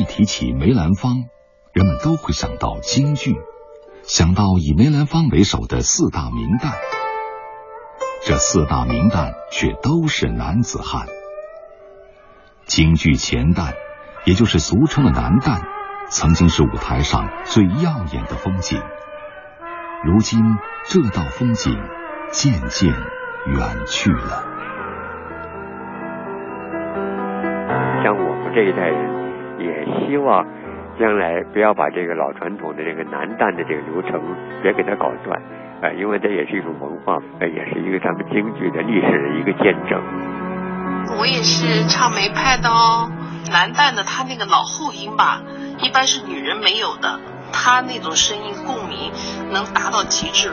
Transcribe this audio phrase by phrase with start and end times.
[0.00, 1.26] 一提起梅兰芳，
[1.74, 3.36] 人们都会想到京剧，
[4.02, 6.72] 想到以梅兰芳为首的四大名旦。
[8.24, 11.06] 这四大名旦却都是男子汉。
[12.64, 13.74] 京剧前旦，
[14.24, 15.60] 也就是俗称的男旦，
[16.08, 18.80] 曾经是舞台上最耀眼的风景。
[20.02, 20.40] 如今，
[20.86, 21.78] 这道风景
[22.32, 24.46] 渐渐远去了。
[28.02, 29.19] 像我们这一代人，
[29.60, 30.44] 也希望
[30.98, 34.20] 将来不要把这个老传统的这个男旦的这个流程
[34.62, 35.40] 别给它搞断。
[35.80, 39.98] 啊，因为这也是一种文化，呃，也是一个咱们京剧的历史的一个见证。
[41.18, 43.10] 我也是唱梅派的哦，
[43.50, 45.40] 男旦的他那个老后音吧，
[45.80, 47.18] 一般是女人没有的，
[47.50, 49.10] 他那种声音共鸣
[49.50, 50.50] 能达到极致。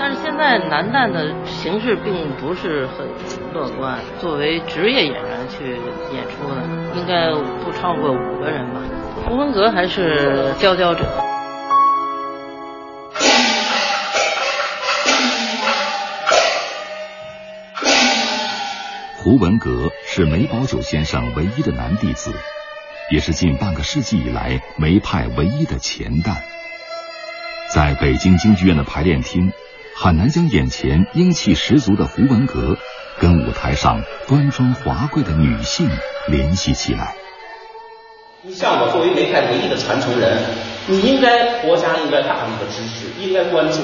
[0.00, 3.04] 但是现在男旦的形势并不是很
[3.52, 5.72] 乐观，作为职业演员去
[6.14, 6.62] 演出的，
[6.94, 7.32] 应该
[7.64, 8.80] 不超过五个人吧。
[9.26, 11.04] 胡文阁还是佼佼者。
[19.16, 22.32] 胡文阁是梅葆玖先生唯一的男弟子，
[23.10, 26.36] 也是近半个世纪以来梅派唯一的前旦。
[27.74, 29.52] 在北京京剧院的排练厅，
[30.00, 32.78] 很难将眼前英气十足的胡文阁
[33.18, 35.90] 跟舞台上端庄华贵的女性
[36.28, 37.16] 联系起来。
[38.42, 40.38] 你像我作为梅派唯一的传承人，
[40.86, 43.80] 你应该国家应该大力的支持，应该关注，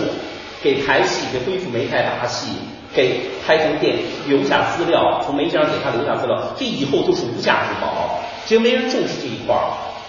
[0.63, 2.47] 给台戏给恢复梅派大戏。
[2.95, 3.97] 给开封店
[4.29, 8.21] 留下资料，从梅先生给他留下资料，这以后都是无价之宝。
[8.47, 9.67] 其实没人重视这一块儿，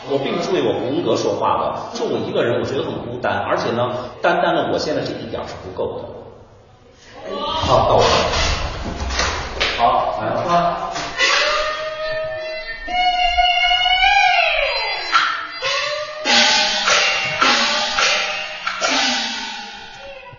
[0.07, 6.05] 我并不是为我胡文阁说话的，就我一个人，我觉得很孤单，而且呢，单单的我现在这一点是不够的。
[7.35, 8.03] 好，到我。
[9.77, 10.91] 好，来吧。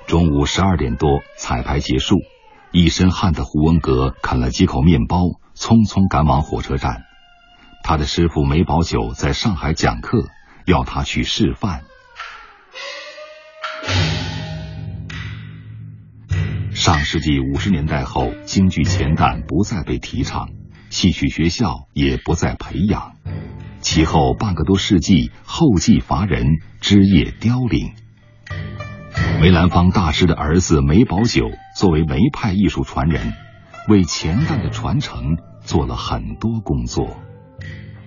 [0.06, 2.18] 中午十二点多，彩排结束。
[2.70, 5.16] 一身汗的胡文阁啃了几口面包，
[5.56, 7.02] 匆匆赶往火车站。
[7.88, 10.28] 他的师傅梅葆玖在上海讲课，
[10.64, 11.84] 要他去示范。
[16.72, 20.48] 上世纪五十年代后，京剧前旦不再被提倡，
[20.90, 23.12] 戏曲学校也不再培养。
[23.80, 26.44] 其后半个多世纪，后继乏人，
[26.80, 27.94] 枝叶凋零。
[29.40, 33.32] 梅兰芳大师的儿子梅葆玖作为梅派艺术传人，
[33.88, 37.16] 为前旦的传承做了很多工作。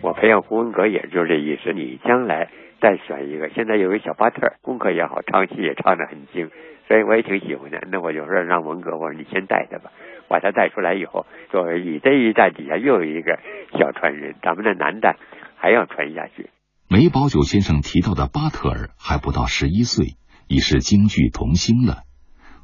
[0.02, 1.74] 我培养胡文阁，也就这意思。
[1.74, 2.50] 你将来
[2.82, 6.50] 再选一个，现在有个小巴特，功课也好，唱戏也唱得很精，
[6.88, 7.82] 所以我也挺喜欢的。
[7.92, 9.92] 那我就说让文阁，我说你先带他吧，
[10.28, 13.40] 把他带出来以后，作为你这一代底下又有一个
[13.78, 15.16] 小传人，咱们的男的
[15.56, 16.50] 还要传下去。
[16.90, 20.18] 梅葆玖先生提到的巴特尔还不到十一岁。
[20.52, 22.02] 已是京剧童星了。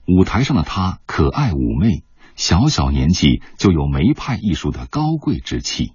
[0.07, 2.01] 舞台上的他可爱妩媚，
[2.33, 5.93] 小小年纪就有梅派艺术的高贵之气。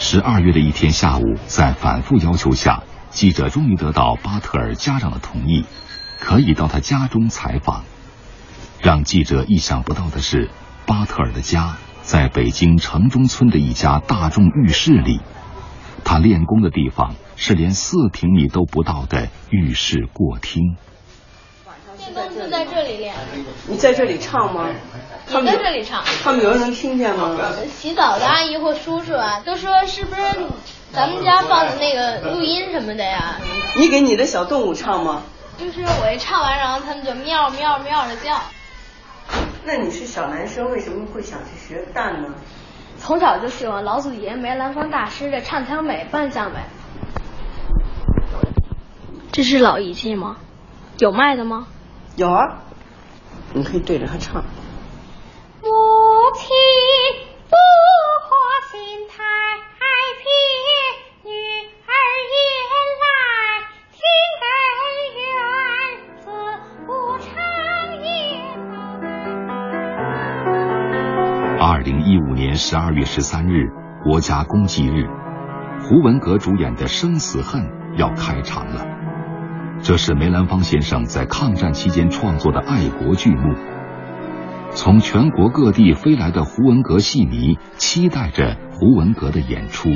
[0.00, 5.64] 十二月的一天下午，在反复要求下，记者终于得到巴特尔家长的同意，
[6.20, 7.84] 可以到他家中采访。
[8.80, 10.50] 让记者意想不到的是，
[10.86, 15.20] 巴特尔的家在北京城中村的一家大众浴室里。
[16.04, 20.76] 他练功的地方是连四平米都不到的浴室过厅。
[21.98, 23.14] 练功是在这里练。
[23.68, 24.70] 你在这里唱吗？
[25.30, 26.02] 也在这里唱。
[26.22, 27.36] 他们有人能听见吗？
[27.68, 30.22] 洗澡的阿姨或叔叔啊，都说是不是
[30.92, 33.36] 咱们家放的那个录音什么的呀？
[33.76, 35.22] 你给你的小动物唱吗？
[35.58, 38.40] 就是我一唱完，然后他们就喵喵喵的叫。
[39.64, 42.34] 那你是小男生，为什么会想去学旦呢？
[42.98, 46.58] 从小就喜欢老祖爷梅兰芳大师的唱腔美、扮相美。
[49.30, 50.38] 这是老仪器吗？
[50.98, 51.66] 有卖的吗？
[52.16, 52.62] 有啊，
[53.52, 54.44] 你可以对着它唱。
[71.70, 73.68] 二零一五年十二月十三日，
[74.02, 75.06] 国家公祭日，
[75.82, 77.62] 胡文阁主演的《生死恨》
[77.98, 78.86] 要开场了。
[79.82, 83.54] 这是梅兰芳先生在抗战期间创作的爱国剧目。
[84.70, 89.90] 从全国各地飞来的胡文阁戏迷，期待着胡文阁的演出。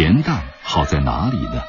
[0.00, 1.62] 钱旦好在哪里呢？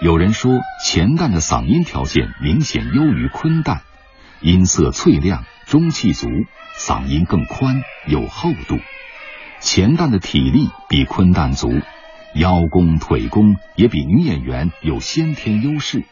[0.00, 0.50] 有人说，
[0.84, 3.82] 钱旦的嗓音条件明显优于昆旦，
[4.40, 6.26] 音色脆亮，中气足，
[6.76, 8.80] 嗓音更宽有厚度。
[9.60, 11.70] 钱旦的体力比昆旦足，
[12.34, 16.04] 腰功腿功也比女演员有先天优势，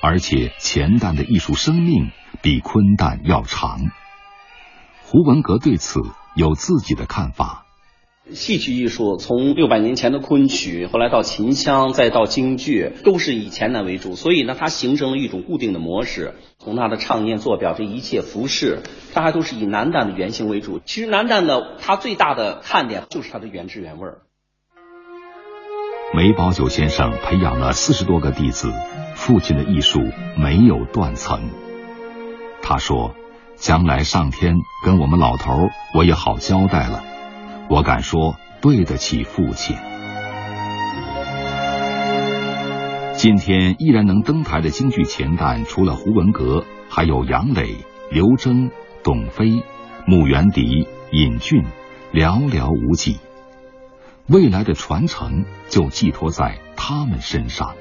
[0.00, 3.80] 而且钱旦的艺术生命比昆旦要长。
[5.02, 6.00] 胡文阁对此
[6.34, 7.66] 有自己的看法。
[8.30, 16.34] 戏曲艺术从六百年前的昆曲，后来到秦腔，再到京剧，都是以钱旦为主，所以呢，它形成了一种固定的模式。
[16.58, 18.82] 从它的唱念做表这一切服饰，
[19.12, 20.80] 它还都是以男旦的原型为主。
[20.84, 24.18] 其实男旦的，它最大的看点就是它的原汁原味儿。
[26.14, 28.72] 梅葆玖先生培养了四十多个弟子，
[29.16, 29.98] 父亲的艺术
[30.36, 31.50] 没有断层。
[32.62, 33.16] 他说
[33.56, 34.54] ：“将来上天
[34.84, 37.02] 跟我们老头，我也好交代了。”
[37.68, 39.76] 我敢说，对得起父亲。
[43.14, 47.76] 今天依然能登台的京剧前旦，除了胡文阁，还有杨磊、
[48.10, 48.70] 刘铮、
[49.02, 49.62] 董飞、
[50.06, 51.64] 穆元迪、尹俊，
[52.12, 53.18] 寥寥无几。
[54.26, 57.74] 未来的传承就寄托在他们身上。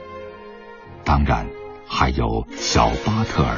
[1.04, 1.48] 当然，
[1.88, 3.58] 还有小巴特尔。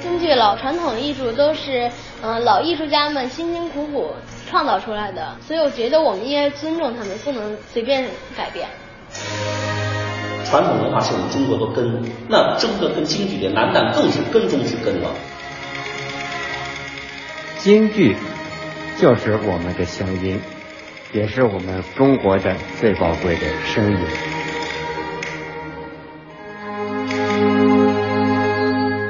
[0.00, 1.90] 京剧老传统艺术都是，
[2.22, 4.10] 嗯，老艺术家们辛辛苦苦。
[4.50, 8.04] 创造出来的，所以我觉得我们应该尊重他们，不能随便
[8.36, 8.68] 改变。
[10.44, 15.14] 传统文化是我们中国的根，那中国跟京剧的男旦更是根中之根了。
[17.58, 18.16] 京剧
[18.98, 20.40] 就是我们的乡音，
[21.12, 23.98] 也是我们中国的最宝贵的声音。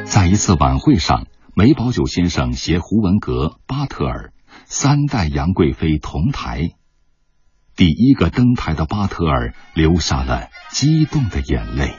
[0.04, 4.32] 在一次晚会上，梅葆玖先生携胡文阁、巴特尔。
[4.72, 6.70] 三代杨贵妃同台，
[7.75, 11.93] 第一个登台的巴特尔流下了激动的眼泪。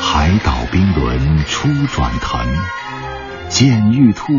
[0.00, 2.46] 海岛冰轮初转腾，
[3.48, 4.32] 见玉兔，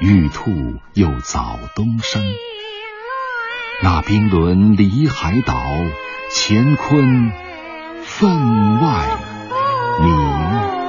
[0.00, 0.50] 玉兔
[0.94, 2.24] 又早东升。
[3.82, 5.54] 那冰轮离海岛，
[6.30, 7.32] 乾坤
[8.04, 9.08] 分外
[10.04, 10.81] 明。